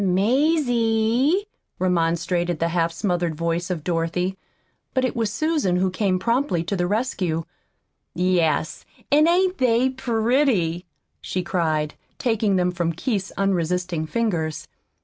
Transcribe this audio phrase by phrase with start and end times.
[0.03, 1.47] "Mazie!"
[1.77, 4.35] remonstrated the half smothered voice of Dorothy.
[4.95, 7.43] But it was Susan who came promptly to the rescue.
[8.15, 10.87] "Yes, an' ain't they pretty?"
[11.21, 14.67] she cried, taking them from Keith's unresisting fingers.